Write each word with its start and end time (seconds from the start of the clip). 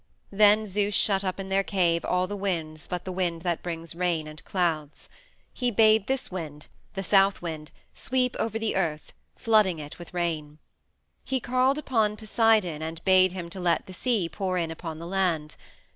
Then 0.31 0.65
Zeus 0.65 0.95
shut 0.95 1.23
up 1.23 1.39
in 1.39 1.49
their 1.49 1.61
cave 1.61 2.03
all 2.03 2.25
the 2.25 2.35
winds 2.35 2.87
but 2.87 3.05
the 3.05 3.11
wind 3.11 3.41
that 3.41 3.61
brings 3.61 3.93
rain 3.93 4.27
and 4.27 4.43
clouds. 4.43 5.09
He 5.53 5.69
bade 5.69 6.07
this 6.07 6.31
wind, 6.31 6.65
the 6.95 7.03
South 7.03 7.43
Wind, 7.43 7.69
sweep 7.93 8.35
over 8.39 8.57
the 8.57 8.75
earth, 8.75 9.13
flooding 9.35 9.77
it 9.77 9.99
with 9.99 10.11
rain. 10.11 10.57
He 11.23 11.39
called 11.39 11.77
upon 11.77 12.17
Poseidon 12.17 12.81
and 12.81 13.05
bade 13.05 13.33
him 13.33 13.47
to 13.51 13.59
let 13.59 13.85
the 13.85 13.93
sea 13.93 14.27
pour 14.27 14.57
in 14.57 14.71
upon 14.71 14.97
the 14.97 15.05
land. 15.05 15.55